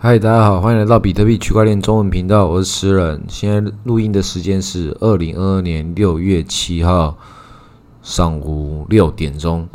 [0.00, 3.20] 嗨，大家好，欢迎来到比特币区块链中文频道，我是诗人。
[3.26, 7.18] 现在录音的时间是二零二二年六月七号
[8.00, 9.68] 上午六点钟。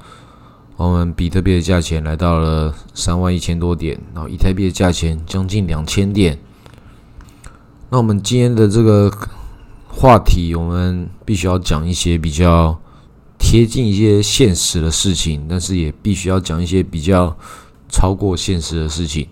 [0.78, 6.40] 我们比特币的价钱来到了三万一千多点，然后以太币的价钱将近两千点。
[7.90, 9.12] 那我们今天的这个
[9.90, 12.80] 话题，我们必须要讲一些比较
[13.38, 17.36] 贴近一些现实的事情，但是也必须要讲一些比较
[17.90, 19.28] 超过现实的事情。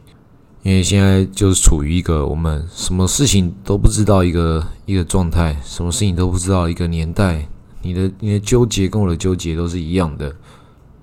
[0.63, 7.47] 因为现在就是处于一个我们什么事情都不知道一个一个状态，什么事情都不知道一个年代。
[7.81, 10.35] 你的你的纠结跟我的纠结都是一样的，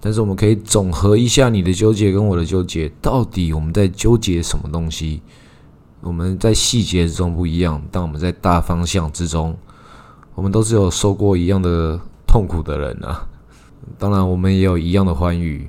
[0.01, 5.21] 但是我们可以总和一下你的纠结跟我的纠结，到底我们在纠结什么东西？
[6.01, 9.57] 我们在细节之中不一样，但我们在大方向之中，
[10.37, 11.99] 我们都是有受过一样的
[12.29, 13.27] 痛苦的人啊。
[13.99, 15.67] 当然，我们也有一样的欢愉。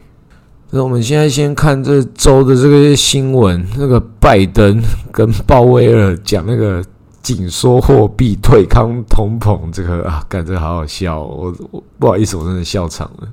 [0.72, 4.80] 那我们现在先看这周的这个新闻，那个拜登
[5.12, 6.84] 跟鲍威尔讲那个
[7.24, 11.22] 紧缩货币、对抗通膨， 这个啊，感觉好好笑。
[11.22, 13.28] 哦我我不好意思，我真的笑场了。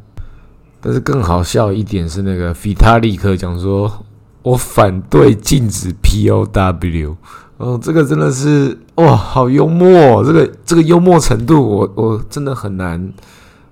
[0.81, 3.93] 但是更好笑一点是，那个菲塔利克讲说，
[4.43, 7.17] 我反对禁止 POW。
[7.59, 10.25] 哦，这个真的是哇，好幽默！
[10.25, 13.13] 这个这个幽默程度，我我真的很难。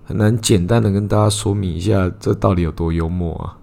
[0.07, 3.57] 很难简单的跟大家说明一下，这到底有多幽默啊？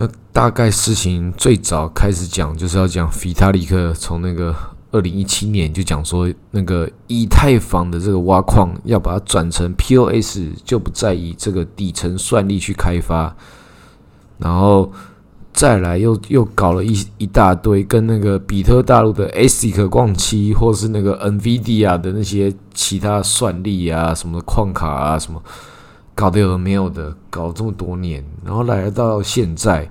[0.00, 4.54] 那大概事情最早开始讲，就是要讲菲塔里克从那个
[4.92, 13.36] 二零一七年就讲说，那个以太坊的这个挖矿要把它转成 POS，就不再以这个底层算力去开发，
[14.38, 14.90] 然后。
[15.50, 25.42] 再来又又搞了一一大堆，跟那个比特大陆的 ASIC 矿期，或是那个 NVIDIA 的那些其他算力啊，什么矿卡啊，什么
[26.18, 29.88] 搞得有的没有的，搞这么多年，然后来到现在，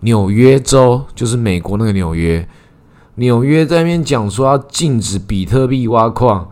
[0.00, 2.48] 纽约州就是美国那个纽约，
[3.14, 6.50] 纽约在那边讲说要禁止比特币挖矿，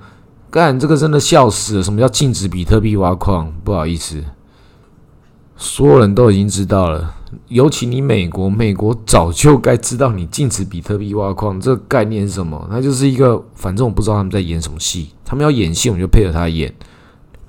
[0.48, 1.82] 干这个真的笑死了！
[1.82, 3.52] 什么叫禁止比特币挖矿？
[3.64, 4.22] 不好意思，
[5.56, 7.16] 所有人都已经知道了。
[7.48, 12.68] 尤其你美国，美国早就该知道你禁止比特币挖矿这个概念是什么？
[12.70, 15.10] 那就是一个，反正我不知道他们在演什么戏。
[15.24, 16.72] 他们要演戏，我们就配合他演。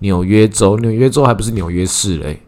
[0.03, 2.41] 纽约州，纽约州还不是纽约市嘞？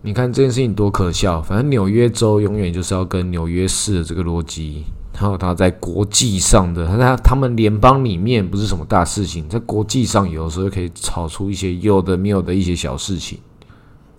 [0.00, 1.42] 你看这件事情多可笑！
[1.42, 13.38] 反正纽约州永远就是要跟纽约市的这个逻辑，还有他在国际上的，他他们联邦里面不是什么大事情，在国际上有的时候可以炒出一些有的没有的一些小事情。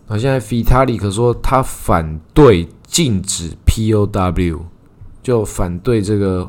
[0.08, 4.60] 那现在 Vitalik 说他反对禁止 POW，
[5.24, 6.48] 就反对这个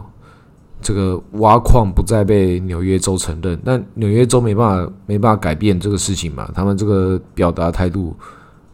[0.80, 3.60] 这个挖矿不再被纽约州承认。
[3.64, 6.50] 但纽约州没办法没办法改变这个事情嘛？
[6.54, 8.14] 他们这个表达态度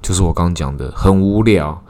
[0.01, 1.81] 就是我刚刚讲的很无聊。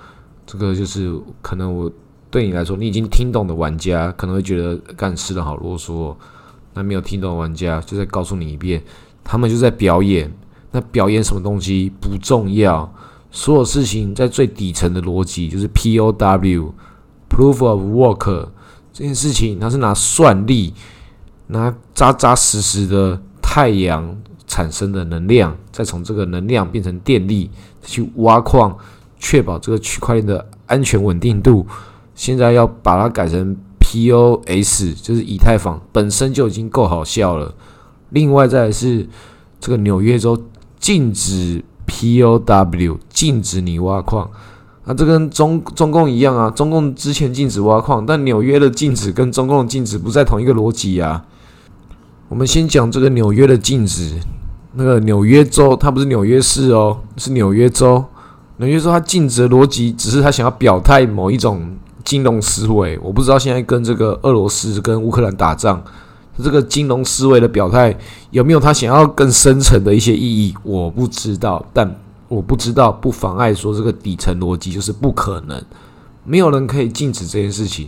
[0.47, 1.13] 这个就是
[1.43, 1.91] 可能我
[2.31, 6.15] 对你来说，你已经听懂的玩家可能会觉得干事的好啰嗦。
[6.75, 8.83] 那没有听懂的玩家就再告诉你一遍，
[9.25, 10.33] 他们就在表演。
[10.73, 12.93] 那表演什么东西不重要，
[13.31, 18.49] 所有事情在最底层的逻辑就是 POW（Proof of Work）
[18.97, 20.73] 这件事情，它是拿算力，
[21.49, 27.51] 拿扎扎实实的太阳产生的能量，再从这个能量变成电力
[27.83, 28.75] 去挖矿，
[29.19, 31.67] 确保这个区块链的安全稳定度。
[32.15, 37.55] 现在要把它改成 POS，就是以太坊本身就已经够好笑了。
[38.09, 39.07] 另外再是
[39.61, 40.43] 这个纽约州。
[40.79, 44.31] 禁止 POW，禁止你挖矿，
[44.87, 46.49] 那这跟中中共一样啊。
[46.49, 51.25] 中共之前禁止挖矿，但纽约的禁止跟中共的禁止不在同一个逻辑啊。
[52.29, 54.19] 我们先讲这个纽约的禁止，
[54.73, 58.05] 那个纽约州它不是纽约市哦，是纽约州。
[58.57, 62.99] 纽约州它禁止的逻辑只是他想要表态某一种金融思维。
[63.03, 65.83] 我不知道现在跟这个俄罗斯跟乌克兰打仗。
[66.43, 67.97] 这个金融思维的表态
[68.31, 70.55] 有没有他想要更深层的一些意义？
[70.63, 75.65] 我不知道，但我不知道不妨碍说这个底层逻辑就是不可能，
[76.25, 77.87] 没有人可以禁止这件事情，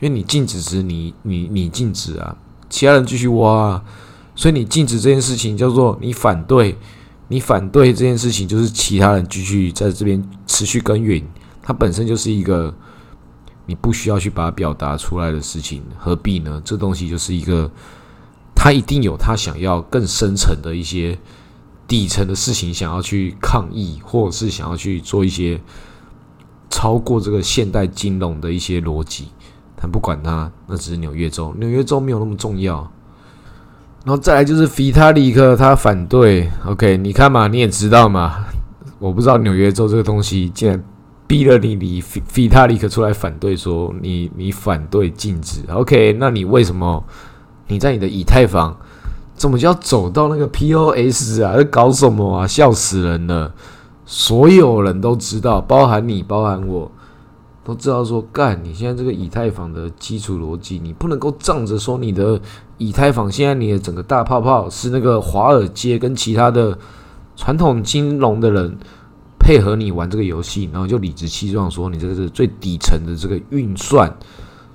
[0.00, 2.36] 因为你禁止时你你你禁止啊，
[2.68, 3.84] 其他人继续挖，啊，
[4.34, 6.76] 所以你禁止这件事情叫做你反对，
[7.28, 11.22] 你反对这件事情就是其他人继续在这边持续耕耘，
[11.62, 12.74] 它本身就是一个。
[13.66, 16.60] 你不需要去把它表达出来的事情，何必呢？
[16.62, 17.70] 这东西就是一个，
[18.54, 21.18] 他一定有他想要更深层的一些
[21.86, 25.60] 底层的事情，想要去抗议，或者是想要去做一些
[26.70, 29.28] 超过这个现代金融的一些逻辑。
[29.76, 32.76] 但不管它，那只是纽约州，纽约州没有那么重要。
[34.04, 36.50] 然后再来就是菲塔利克，他反对。
[36.66, 38.44] OK，你看嘛，你也知道嘛，
[38.98, 40.84] 我不知道纽约州这个东西竟然。
[41.26, 45.62] 逼了你，你费费塔利克出来反对，说你你反对禁止。
[45.70, 47.02] OK，那你为什么
[47.66, 48.76] 你在你的以太坊
[49.34, 51.56] 怎么就要走到那个 POS 啊？
[51.56, 52.46] 在搞什么啊？
[52.46, 53.52] 笑死人了！
[54.06, 56.90] 所有人都知道，包含你，包含我，
[57.62, 58.58] 都知道说干。
[58.64, 62.40] 你现在这个以太坊的基础逻辑，你不能够仗着说你的
[62.78, 66.78] 以太坊现在你的整个大泡泡是那个华尔街跟其他的
[67.36, 68.78] 传统金融的人。
[69.36, 74.10] 配合你玩这个游戏，然后就理直气壮说你这个是最底层的这个运算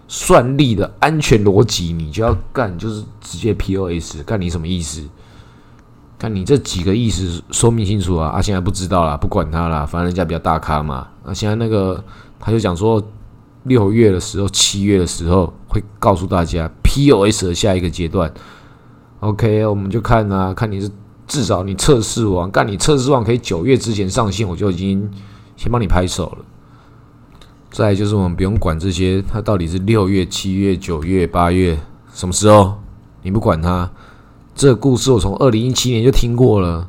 [0.09, 5.01] 算力的安全逻辑，你就要干，就是直接 POS，干你什么意思？
[6.17, 8.27] 看你这几个意思说明清楚啊！
[8.31, 11.07] 啊，现在不知道啦，不管他啦，反正人家比较大咖嘛。
[11.23, 12.03] 那现在那个
[12.37, 13.01] 他就讲说，
[13.63, 18.29] 六月的时候、七月的时候会告诉大家 POS 的下一个阶段。
[19.21, 20.91] OK，我们就看啊，看你是。
[21.29, 25.07] 至少你测试完，干你测试完可以九月之前上线，我就已经
[25.55, 26.45] 先帮你拍手了。
[27.71, 31.77] 再就是我们不用管这些，它到底是六月、七月、九月、八月
[32.13, 32.75] 什么时候，
[33.21, 33.89] 你不管它。
[34.55, 36.85] 这个故事我从二零一七年就听过了。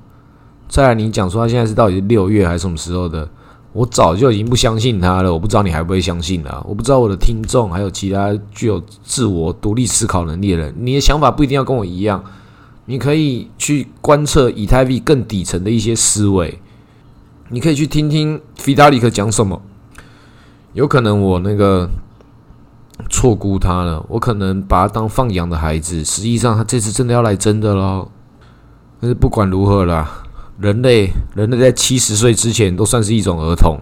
[0.68, 3.28] 再来你讲说它现在是到底是六月还是什么时候的，
[3.72, 5.32] 我早就已经不相信它了。
[5.32, 6.64] 我不知道你还不会相信啊？
[6.66, 12.24] 我不知道我的听众还有其他具有自我独立思考能力的人，你的想法不一定要跟我一样。
[12.86, 16.58] 你可以去观测以太币更底层的一些思维，
[17.50, 19.62] 你可以去听听菲达里克讲什么。
[20.72, 21.88] 有可能我那个
[23.08, 28.08] 错估他了，我可能把他当放养的孩子，实际上他这次真的要来真的喽。
[29.00, 30.08] 但是不管如何啦，
[30.58, 33.78] 人类人类在七十岁之前都算是一种儿童。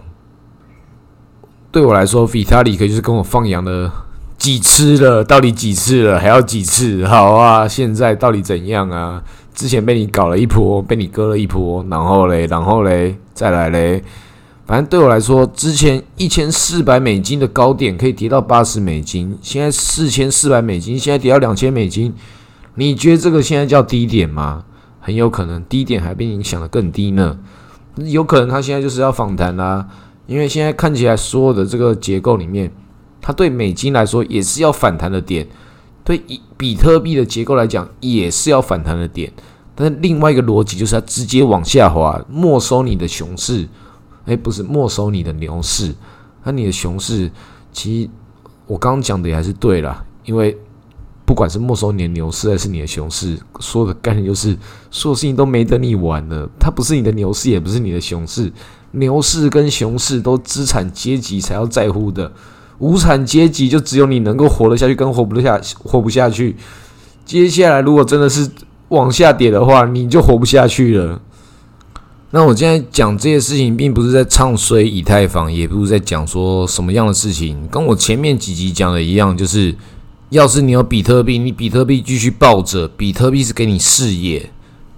[1.71, 3.91] 对我来说，菲达里可就是跟我放养的。
[4.39, 5.21] 几次了？
[5.21, 6.17] 到底几次了？
[6.17, 7.05] 还要几次？
[7.05, 7.67] 好啊！
[7.67, 9.21] 现在到底怎样啊？
[9.53, 14.01] 之前被你搞了一波，被你割了一波，然后嘞，然后嘞，再来嘞。
[14.69, 22.13] 反正对我来说，之前一千四百美金的高点可以跌到八十美金，现在四千四百美金，现在跌到两千美金。
[22.75, 24.63] 你觉得这个现在叫低点吗？
[24.99, 27.39] 很有可能低点还比你想的更低呢。
[27.95, 29.87] 有可能它现在就是要反弹啦，
[30.27, 32.71] 因为现在看起来所有的这个结构里面。
[33.19, 35.47] 它对美金来说也是要反弹的点，
[36.03, 36.21] 对
[36.55, 39.33] 比特币的结构来讲也是要反弹的点，
[39.73, 43.67] 但是另外一个逻辑就是它直接往下滑，没收你的熊市，
[44.29, 45.93] 哎，不是没收你的牛市，
[46.43, 47.31] 那你的熊市，
[47.73, 48.09] 其实
[48.67, 50.55] 我刚刚讲的也还是对了，因为
[51.25, 54.55] 不管是没收你的牛市还是你的熊市，说的概念就是
[54.91, 58.53] 所有事情都没等你玩了，它不是你的牛市，也不是你的熊市，
[58.91, 62.31] 牛市跟熊市都资产阶级才要在乎的。
[62.77, 66.55] 无产阶级就只有你能够活得下去，跟活不得下活不下去。
[67.25, 68.49] 接下来如果真的是
[68.87, 71.21] 往下跌的话，你就活不下去了。
[72.31, 79.75] 那我现在讲这些事情，并不是在唱衰以太坊，也不是在讲说什么样的事情，跟我前面几集讲的一样，就是
[80.29, 84.51] 要是你有比特币，你比特币继续抱着，比特币是给你事业，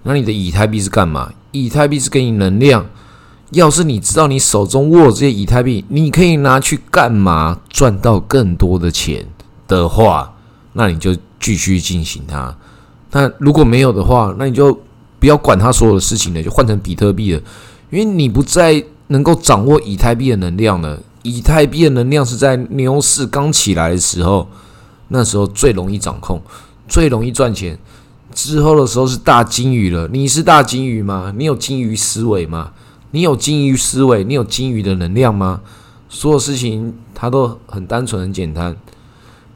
[0.03, 1.31] 那你的以太币是干嘛？
[1.51, 2.85] 以太币是给你能量。
[3.51, 9.25] 要是你知道你手中握这些以太币，你可以拿去干嘛赚到更多的钱
[9.67, 10.33] 的话，
[10.71, 12.55] 那你就继续进行它。
[13.11, 14.79] 那如果没有的话，那你就
[15.21, 17.41] 不要管它所有的事情了，就换成比特币了。
[17.91, 20.99] 因为你不再能够掌握以太币的能量了。
[21.21, 24.47] 以太币的能量是在牛市刚起来的时候，
[25.09, 26.41] 那时候最容易掌控，
[26.87, 27.77] 最容易赚钱。
[28.33, 30.07] 之后的时候是大金鱼了。
[30.11, 31.31] 你是大金鱼吗？
[31.37, 32.71] 你有金鱼思维吗？
[33.11, 35.61] 你有金鱼思维，你有金鱼的能量吗？
[36.09, 38.75] 所有事情它都很单纯、很简单。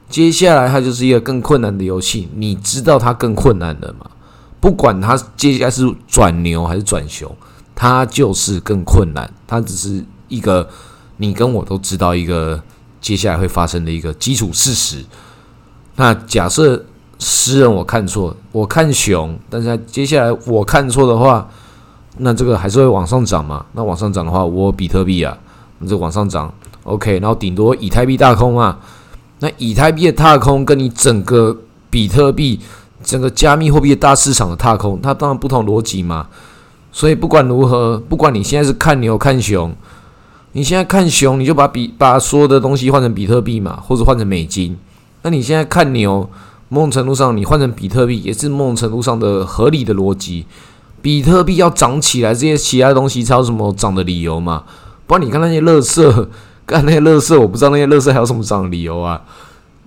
[0.08, 4.06] 接下来它就是一个更困难的游戏，你知道它更困难的吗？
[4.66, 7.32] 不管它接下来是转牛还是转熊，
[7.76, 9.32] 它就是更困难。
[9.46, 10.68] 它只是一个
[11.18, 12.60] 你跟我都知道一个
[13.00, 15.06] 接下来会发生的一个基础事实。
[15.98, 16.84] 那假设
[17.20, 21.48] 诗人我看错，我看熊，但是接下来我看错的话。
[22.18, 23.64] 那这个还是会往上涨嘛？
[23.74, 25.38] 那往上涨的话，我比特币啊，
[25.78, 26.52] 那这往上涨
[26.86, 28.80] ，OK，然后顶多以太币大空啊。
[29.42, 31.56] 那以太币的踏空跟你整个
[31.92, 32.60] 比特币、
[33.06, 36.28] 整个加密货币的大市场的踏空，它当然不同逻辑嘛。
[36.92, 39.74] 所以不管如何，不管你现在是看牛看熊，
[40.54, 44.76] 你现在看熊，你就把比把所有的东西换成比特币嘛，或者换成美金。
[45.22, 46.30] 那你现在看牛，
[46.70, 50.46] 某种程度上你换成比特币也是某种程度上的合理的逻辑。
[51.02, 54.64] 比特币要涨起来，这些其他东西才有什么涨的理由嘛？
[55.06, 56.30] 不然你看那些乐色，
[56.66, 59.22] 看那些乐色，我不知道那些乐色还有什么涨的理由啊？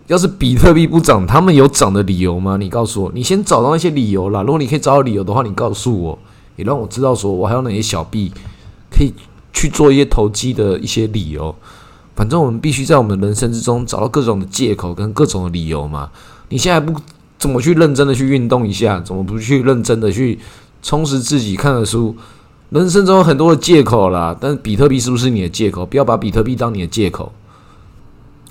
[0.08, 2.56] 要是比特币不涨，他们有涨的理由吗？
[2.58, 4.42] 你告诉我，你先找到那些理由啦。
[4.42, 6.18] 如果你可以找到理由的话，你告诉我，
[6.56, 8.32] 也让我知道说我还有哪些小币
[8.90, 9.12] 可以
[9.52, 11.54] 去做一些投机的一些理由。
[12.16, 16.10] 反正我们必须在我们人生之中找到各种的借口跟各种的理由嘛。
[16.48, 16.98] 你现在不
[17.38, 20.38] 怎么去认真的去运动一下，怎么不去认真的去
[20.82, 22.16] 充实自己看的书？
[22.70, 25.84] 人生中有很多的借口啦，但是比特币是不是你的借口？
[25.84, 27.30] 不要把比特币当你的借口。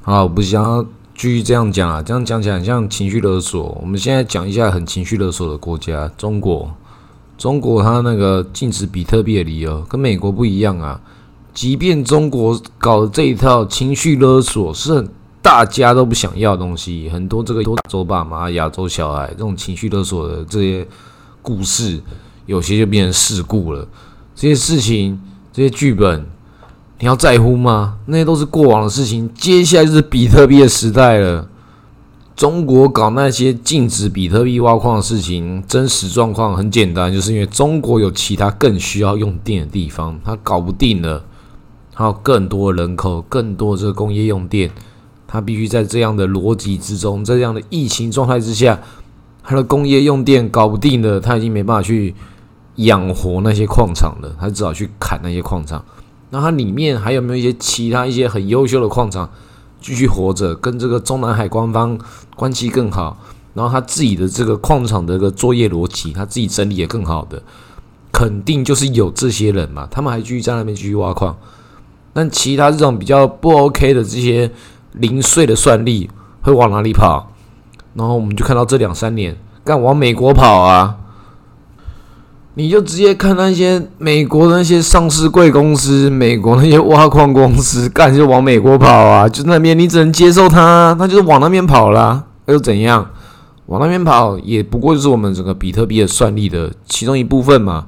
[0.03, 0.85] 好，我不想要
[1.17, 3.75] 继续这样讲啊，这样讲起来很像情绪勒索。
[3.81, 6.71] 我们现在讲一下很情绪勒索的国家——中国。
[7.39, 11.01] 中国它那个禁止比特币的理由跟美国不一样啊。
[11.55, 15.09] 即便中国搞的这一套情绪勒索是很
[15.41, 20.87] 大家都不想要的东西，很多这个亚洲爸妈、亚洲小孩这种情绪勒索的这些
[21.41, 21.99] 故事，
[22.45, 23.87] 有些就变成事故了。
[24.35, 25.19] 这些事情、
[25.51, 26.23] 这些剧本，
[26.99, 27.99] 你要在乎吗？
[28.07, 29.29] 那些都是过往的事情。
[29.35, 31.47] 接下来就是比特币的时代了。
[32.35, 41.23] 中国搞那些禁止比特币挖矿的事情，真实状况很简单，就是因为中国有其他更需要用电的地方，它搞不定了。
[41.93, 44.71] 还有更多人口、更多这个工业用电，
[45.27, 48.79] 它必须在这样的逻辑之中，在这样的疫情状态之下，
[49.43, 52.15] 它的工业用电搞不定了，它已经没办法去。
[52.77, 55.83] 养活那些矿场了，他只好去砍那些矿场。
[56.29, 59.29] 那它里面还有没有一些其他一些很优秀的矿场
[59.79, 61.97] 继续活着，跟这个中南海官方
[62.35, 63.17] 关系更好？
[63.53, 67.41] 然后他自己的这个矿场的一个作业逻辑，他自己整理也更好的，
[68.11, 69.87] 肯定就是有这些人嘛。
[69.89, 71.35] 他们还继续在那边继续挖矿。
[72.13, 74.51] 但其他这种比较不 OK 的这些
[74.91, 76.09] 零碎的算力
[76.41, 77.31] 会往哪里跑？
[77.95, 80.97] 然后我们就看到这两三年，干往美国跑啊！
[82.59, 89.29] 你就直接看那些美国的那些上市贵公司，美国那些挖矿公司， 干就往美国跑啊！
[89.29, 92.23] 就那边你只能接受它，它就是往那边跑啦。
[92.47, 93.07] 又怎样？
[93.67, 97.85] 往那边跑也不过就是我们整个比特币的算力的其中一部分嘛。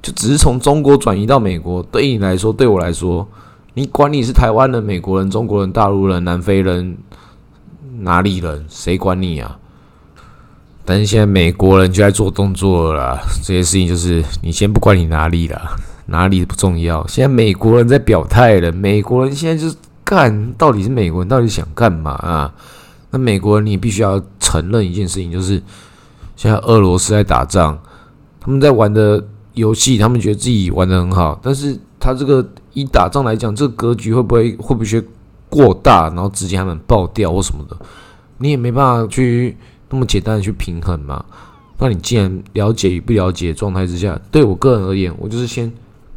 [0.00, 3.26] 就只是从中国转移到美国，对你来说，对我来说，
[3.74, 6.96] 你管你是台湾人、美国人、中国人、大陆人、南非人、
[8.02, 9.58] 哪里人，谁管你啊？
[10.88, 15.60] 但是现在美国人就在做动作了，这些事情就是你先不管你哪里了，
[16.06, 17.04] 哪里不重要。
[17.08, 19.74] 现在美国人在表态了，美国人现在就是
[20.04, 22.54] 干，到底是美国人到底想干嘛啊？
[23.10, 25.60] 那美国人你必须要承认一件事情，就是
[26.36, 27.76] 现在俄罗斯在打仗，
[28.38, 29.24] 他们在玩的
[29.54, 35.04] 游戏，他们觉得自己玩的很好，但是他这个以打仗来讲，这个格局会不会会不会
[35.50, 37.76] 过大，然后直接他们爆掉或什么的，
[38.38, 39.56] 你也没办法去。
[39.90, 41.24] 那么简单的去平衡嘛？
[41.78, 45.70] 那你既然了解与不了解状态之下，对我个人而言，我就是先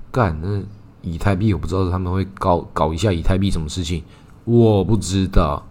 [0.09, 0.61] 干那
[1.01, 4.01] 以太币，我不知道他们会搞搞一下以太币什么事情，
[4.45, 5.67] 我不知道。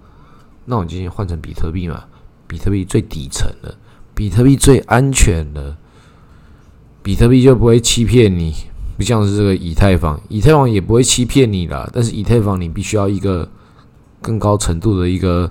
[0.67, 2.05] 那我今天换成比特币嘛？
[2.47, 3.75] 比特币最底层的，
[4.15, 5.75] 比特币最安全的，
[7.03, 8.55] 比特币就不会欺骗你，
[8.97, 11.89] 不像是这个以太坊，以太坊也不会欺骗你啦。
[11.93, 13.49] 但是以太坊你必须要一个
[14.21, 15.51] 更高程度的一个。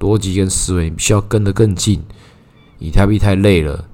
[0.00, 2.02] 逻辑跟思维，你必须要跟得更近。
[2.78, 3.84] 以太币太累了，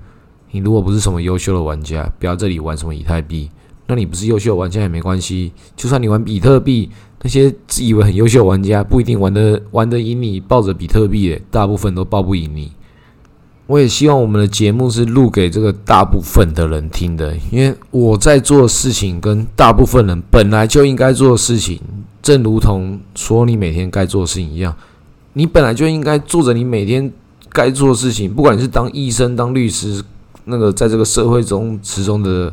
[0.51, 3.51] 你如果不是什么优秀的玩家，不要这里玩什么以太币。
[3.87, 6.91] 那你不是优秀玩家也没关系，就算你玩比特币，
[7.23, 10.41] 那些自以为很优秀的玩家不一定玩得玩得赢你。
[10.41, 12.73] 抱着比特币，大部分都抱不赢你。
[13.67, 21.81] 我也希望我们的节目是录给这个大部分的人听的，因为我在做的事情跟大部分人本来就应该做的事情，
[22.23, 24.75] 正如同说你每天该做的事情一样。
[25.35, 27.13] 你本来就应该做着你每天
[27.51, 30.03] 该做的事情，不管你是当医生、当律师，
[30.47, 32.53] 那个在这个社会中始终的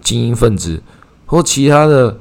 [0.00, 0.82] 精英分子，
[1.26, 2.16] 或其他的，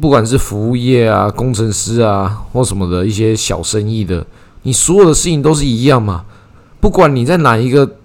[0.00, 4.26] 不管是服务业啊、工程师啊，或什么的一些小生意的，
[4.62, 6.24] 你所有的事情都是一样嘛？
[6.80, 7.96] 不管你在哪一个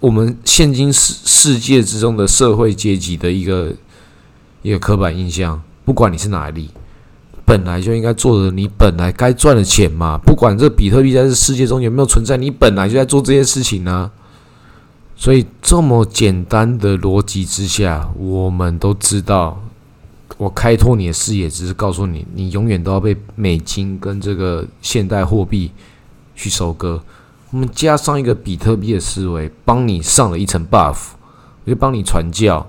[0.00, 3.72] 我们现今世世界之中的社会阶级的一个
[4.62, 6.70] 一个刻板印象，不管你是哪里。
[7.44, 10.18] 本来就应该做的，你本来该赚的钱嘛。
[10.18, 14.10] 不管这比特币在这世界中有没有存在，你本来就在做这些事情呢。
[15.14, 19.62] 所以这么简单的逻辑之下，我们都知道，
[20.36, 25.70] 我开拓你的视野，只是告诉你，你永远都要被美金跟这个现代货币
[26.34, 27.02] 去收割。
[27.50, 30.96] 我们加上一个比特币的思维，帮你上了一层 buff，
[31.64, 32.66] 我就帮你传教，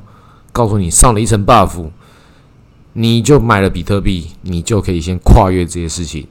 [0.52, 1.84] 告诉你上了一层 buff。
[2.94, 6.28] 你就买了比特币，你就可以先跨越这些事情，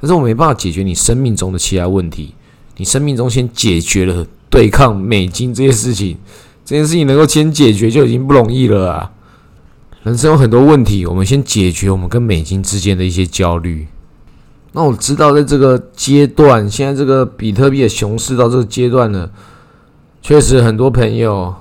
[0.00, 2.34] 但是我没办法解决你生命中的其他问题。
[2.76, 6.18] 你生命中先解决了对抗美金这些事情，
[6.64, 9.12] 这件事情能够先解决就已经不容易了啊！
[10.02, 13.86] 人生有很多问题，我们先解决我们跟美金之间的一些焦虑。
[14.72, 19.30] 那我知道，在这个阶段，现在这个比特币的熊市到这个阶段呢，
[20.20, 21.54] 确实很多朋友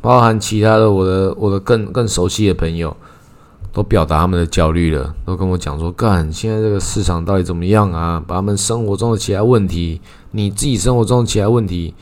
[0.00, 2.96] 包含其他的我的我的更更熟悉的朋友，
[3.72, 8.22] 都表达他们的焦虑了，都跟我讲说：“干，现在这个市场到底怎么样啊？
[8.26, 10.00] 把他们生活中的其他问题，
[10.32, 11.94] 你自己生活中的其他问题，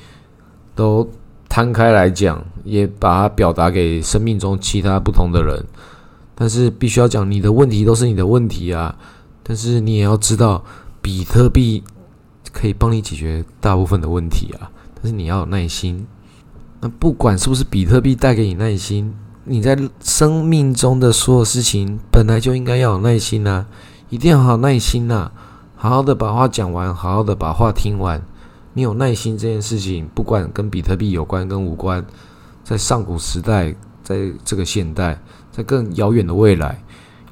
[0.74, 1.08] 都
[1.48, 5.64] 摊开来讲，也把它表达给生命中其他不同的人。
[6.34, 8.96] 但是必须要讲，你的问题都是你的问题啊！
[9.42, 10.64] 但是你也要知道，
[11.00, 11.84] 比特币
[12.52, 14.70] 可以帮你解决大部分的问题啊！
[14.94, 16.06] 但是你要有耐心。”
[16.82, 23.64] 那不管是不是比特币带给你耐心，你在生命中的所有事情本来就应该要有耐心呐，
[24.10, 25.30] 一定要好耐心呐，
[25.76, 28.22] 好好的把话讲完，好好的把话听完。
[28.74, 32.04] 你有耐心这件事情，不管跟比特币有关跟无关，
[32.62, 35.20] 在上古时代，在这个现代，
[35.50, 36.80] 在更遥远的未来，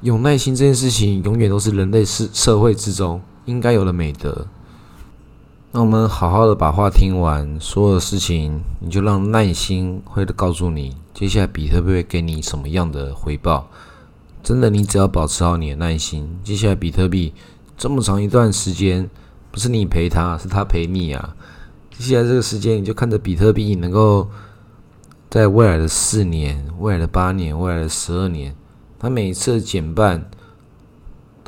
[0.01, 4.47] 有耐心这件事情，永远都是人类社社会之中应该有的美德。
[5.71, 13.69] 那我们好好的把话听完，所有的事情你就让耐心会告诉你，接下来比特币会给你什么样的回报。
[14.41, 17.35] 真的，你只要保持好你的耐心，接下来比特币
[17.77, 19.07] 这么长一段时间，
[19.51, 21.35] 不是你陪他，是他陪你啊。
[21.95, 24.27] 接下来这个时间，你就看着比特币能够
[25.29, 28.55] 在未来的四年、未来的八年、未来的十二年，
[28.97, 30.31] 它每一次减半。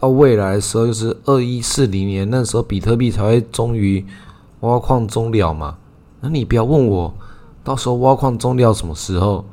[0.01, 4.03] 到未来的时候，就是二一四零年，那时候比特币才会终于
[4.61, 5.77] 挖矿终了嘛。
[6.21, 7.13] 那你不要问我，
[7.63, 9.45] 到时候挖矿终了什么时候？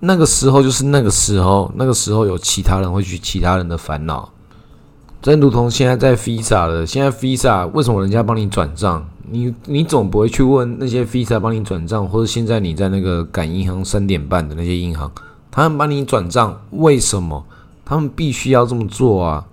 [0.00, 4.30] 那个时候就是那个时候，那个时候有其他人会去其他人的烦恼。
[5.20, 9.06] 真如同现在在 Visa 的，现在 Visa 为什么人家帮你转账？
[9.30, 15.12] 你你总不会去问那些 Visa 帮你转账，或者现在你在那个赶银行三点半的那些银行，
[15.50, 17.44] 他们帮你转账，为什么？
[17.84, 19.44] 他们必须要这么做啊！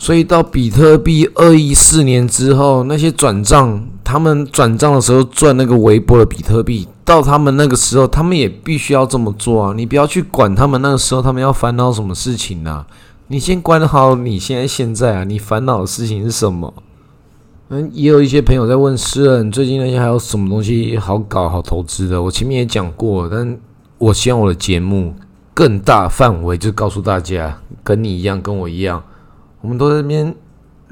[0.00, 9.74] 所以到比特币二一四年之后，那些转账，他们转账的时候赚那个微波的比特币，到他们那个时候，他们也必须要这么做啊！
[9.76, 12.86] 你不要去管他们那个时候他们要烦恼什么事情啊！
[13.26, 15.24] 你先管好你现在现在啊！
[15.24, 16.72] 你烦恼的事情是什么？
[17.70, 22.22] 嗯，也有一些朋友在问诗人，最近那些还有什么东西好搞好投资的？
[22.22, 23.58] 我前面也讲过，但
[23.98, 25.12] 我希望我的节目
[25.52, 29.02] 更大范围，就告诉大家，跟你一样，跟我一样。
[29.60, 30.34] 我们都在那边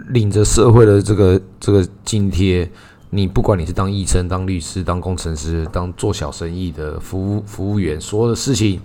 [0.09, 2.71] 领着社会的这个这个津贴，
[3.11, 8.81] 你不管你是当医生、当律师、当工程师、当做小生意的服务服务员，所有的事情，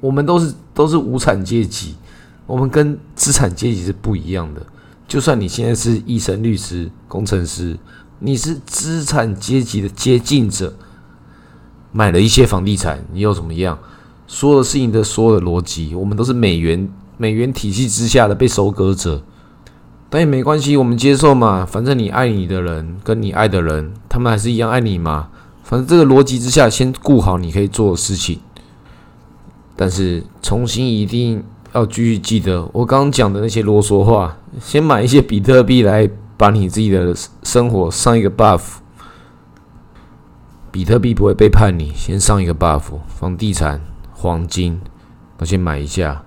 [0.00, 1.94] 我们都是都是无产阶级，
[2.46, 4.60] 我们跟资产阶级是不一样的。
[5.06, 7.78] 就算你现在是医生、律师、工程师，
[8.18, 10.74] 你是资产阶级的接近者，
[11.92, 13.78] 买了一些房地产，你又怎么样？
[14.26, 16.88] 所有的事情的所有的逻辑，我们都是美元。
[17.16, 19.22] 美元体系之下的被收割者，
[20.10, 21.64] 但也没关系，我们接受嘛。
[21.64, 25.28] 反正你爱你的人跟你爱的人，他们还是一样爱你嘛。
[25.62, 28.38] 反正这个逻辑之下，先顾好你可以做的事情。
[29.76, 34.36] 但是重新一定要继续记得我刚刚讲的那些啰嗦话。
[34.60, 38.60] 先买一些比特币来把你自己的生活上一个 buff。
[40.70, 42.82] 比特币不会背叛你，先上一个 buff。
[43.08, 43.80] 房地产、
[44.12, 44.80] 黄金，
[45.38, 46.22] 那先买一下。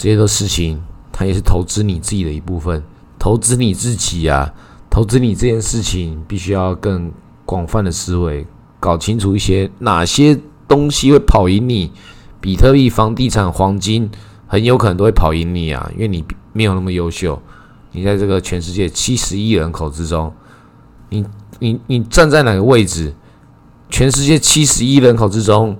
[0.00, 0.82] 这些的事情，
[1.12, 2.82] 它也是投资你自己的一部分，
[3.18, 4.50] 投资你自己啊，
[4.88, 7.12] 投资你这件事情，必须要更
[7.44, 8.46] 广泛的思维，
[8.80, 11.92] 搞清楚一些哪些东西会跑赢你。
[12.40, 14.10] 比特币、房地产、黄金，
[14.46, 17.38] 很有可能都会跑赢你啊，因为你没有那么优秀。
[17.92, 20.32] 你在这个全世界七十亿人口之中，
[21.10, 21.26] 你
[21.58, 23.14] 你你站在哪个位置？
[23.90, 25.76] 全世界七十亿人口之中，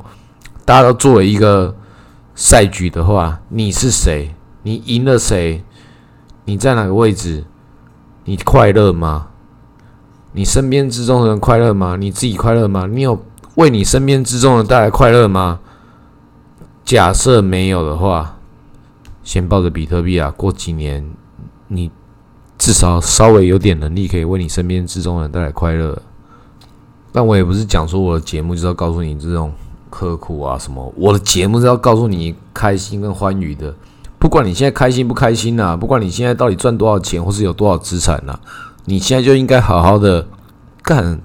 [0.67, 1.75] 大家都作为一个。
[2.41, 4.35] 赛局的话，你是谁？
[4.63, 5.63] 你赢了谁？
[6.47, 7.45] 你在哪个位置？
[8.25, 9.29] 你快乐吗？
[10.33, 11.97] 你身边之中的人快乐吗？
[11.97, 12.87] 你自己快乐吗？
[12.91, 13.23] 你有
[13.57, 15.61] 为你身边之中的人带来快乐吗？
[16.83, 18.39] 假设没有的话，
[19.23, 21.07] 先抱着比特币啊，过几年
[21.69, 21.91] 你
[22.57, 26.01] 至少稍微有点能力，可以为你身边之中的人带来快乐。
[27.13, 29.53] 但我也不是讲说我的节目就是要告诉你这种。
[29.91, 30.93] 刻苦啊，什么？
[30.97, 33.75] 我的节目是要告诉你开心跟欢愉的，
[34.19, 38.39] 不管你现在开心不开心呐，不管你现在到底赚多少钱或是有多少资产呐，
[38.85, 40.27] 你现在就应该好好的
[40.83, 41.21] 干。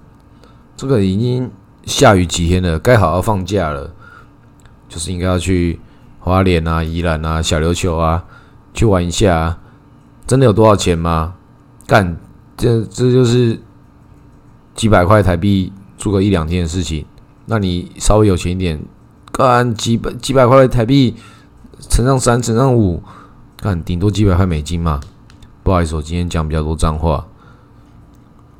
[0.75, 1.49] 这个已经
[1.85, 3.93] 下雨几天了，该好好放假了，
[4.89, 5.79] 就是应该要去
[6.19, 8.25] 花莲啊、宜兰啊、小琉球啊
[8.73, 9.37] 去玩一下。
[9.37, 9.59] 啊
[10.27, 11.35] 真的有多少钱吗？
[11.85, 12.17] 干，
[12.57, 13.61] 这这就是
[14.73, 17.05] 几百块台币住个一两天的事情。
[17.45, 18.81] 那你稍微有钱一点，
[19.31, 21.15] 干几百几百块台币
[21.89, 23.01] 乘上三乘上五，
[23.57, 24.99] 干顶多几百块美金嘛。
[25.63, 27.25] 不好意思，我今天讲比较多脏话。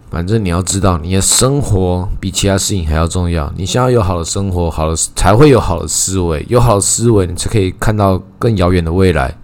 [0.10, 3.52] 反正你要知道，你的生活比其他事情还要重要。
[3.58, 9.38] 你想要有好的生活，好的才会有好的思维，有好的思维，你才可以看到更遥远的未来。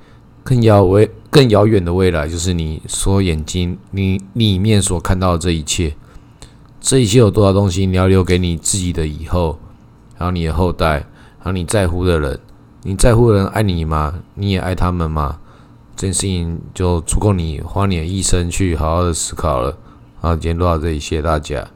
[0.43, 5.95] 更遥未更遥远的未来，就是你所眼睛你里面所看到的这一切。
[6.81, 9.59] 这一切有多少东西，你要留给你自己的以后，
[10.17, 11.05] 还有你的后代，
[11.39, 12.39] 还有你在乎的人。
[12.81, 14.15] 你在乎的人爱你吗？
[14.33, 15.37] 你也爱他们吗？
[15.95, 19.77] 这件事情就足够你花你的一生去好好的思考了。
[20.19, 21.67] 好，今天录到这里，谢谢大家。